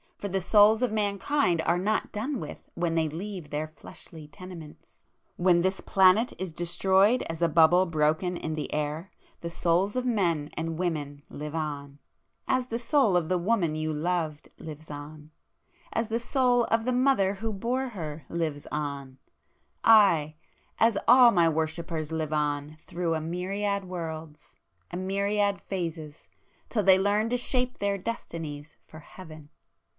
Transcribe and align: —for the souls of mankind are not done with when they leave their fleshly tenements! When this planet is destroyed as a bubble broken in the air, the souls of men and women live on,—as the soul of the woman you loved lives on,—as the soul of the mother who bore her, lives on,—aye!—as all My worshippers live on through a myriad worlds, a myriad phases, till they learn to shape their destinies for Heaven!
—for 0.17 0.27
the 0.29 0.41
souls 0.41 0.83
of 0.83 0.91
mankind 0.91 1.61
are 1.65 1.77
not 1.79 2.11
done 2.11 2.39
with 2.39 2.69
when 2.75 2.93
they 2.93 3.09
leave 3.09 3.49
their 3.49 3.67
fleshly 3.67 4.27
tenements! 4.27 5.01
When 5.35 5.61
this 5.61 5.81
planet 5.81 6.31
is 6.39 6.53
destroyed 6.53 7.23
as 7.23 7.41
a 7.41 7.47
bubble 7.49 7.87
broken 7.87 8.37
in 8.37 8.53
the 8.53 8.71
air, 8.73 9.11
the 9.41 9.49
souls 9.49 9.95
of 9.95 10.05
men 10.05 10.49
and 10.53 10.77
women 10.77 11.23
live 11.29 11.55
on,—as 11.55 12.67
the 12.67 12.77
soul 12.77 13.17
of 13.17 13.27
the 13.29 13.37
woman 13.39 13.75
you 13.75 13.91
loved 13.93 14.49
lives 14.59 14.91
on,—as 14.91 16.07
the 16.07 16.19
soul 16.19 16.65
of 16.65 16.85
the 16.85 16.93
mother 16.93 17.33
who 17.35 17.51
bore 17.51 17.87
her, 17.89 18.23
lives 18.29 18.67
on,—aye!—as 18.71 20.97
all 21.07 21.31
My 21.31 21.49
worshippers 21.49 22.11
live 22.11 22.33
on 22.33 22.77
through 22.87 23.15
a 23.15 23.21
myriad 23.21 23.85
worlds, 23.85 24.55
a 24.91 24.97
myriad 24.97 25.61
phases, 25.61 26.27
till 26.69 26.83
they 26.83 26.97
learn 26.99 27.29
to 27.29 27.37
shape 27.37 27.77
their 27.77 27.97
destinies 27.99 28.75
for 28.87 28.99
Heaven! 28.99 29.49